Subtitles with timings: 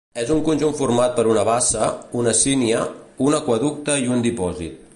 [0.19, 1.89] És un conjunt format per una bassa,
[2.21, 2.79] una sínia,
[3.27, 4.87] un aqüeducte i un dipòsit.